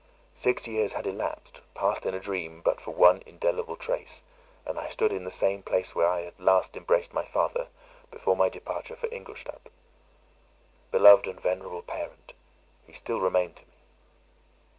[0.33, 4.23] Six years had elapsed, passed in a dream but for one indelible trace,
[4.65, 7.67] and I stood in the same place where I had last embraced my father
[8.09, 9.69] before my departure for Ingolstadt.
[10.89, 12.33] Beloved and venerable parent!
[12.87, 13.73] He still remained to me.